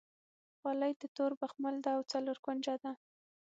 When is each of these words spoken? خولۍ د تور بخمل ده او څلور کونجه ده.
خولۍ 0.59 0.93
د 1.01 1.03
تور 1.15 1.31
بخمل 1.41 1.75
ده 1.85 1.91
او 1.97 2.01
څلور 2.11 2.37
کونجه 2.45 2.75
ده. 2.83 2.91